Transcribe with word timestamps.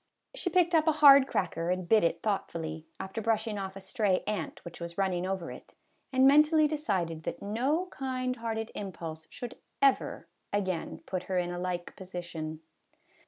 She 0.33 0.49
picked 0.49 0.73
up 0.73 0.87
a 0.87 0.93
hard 0.93 1.27
cracker. 1.27 1.69
and 1.69 1.87
bit 1.87 2.03
it 2.03 2.23
thoughtfully, 2.23 2.87
after 2.99 3.21
brushing 3.21 3.59
off 3.59 3.75
a 3.75 3.79
stray 3.79 4.23
ant 4.25 4.65
which 4.65 4.79
was 4.81 4.97
running 4.97 5.27
over 5.27 5.51
it, 5.51 5.75
and 6.11 6.25
mentally 6.25 6.67
decided 6.67 7.21
that 7.21 7.43
no 7.43 7.85
kind 7.91 8.37
hearted 8.37 8.71
impulse 8.73 9.27
should 9.29 9.59
ever 9.79 10.27
again 10.51 11.03
put 11.05 11.25
her 11.25 11.37
in 11.37 11.51
a 11.51 11.59
like 11.59 11.95
position. 11.95 12.61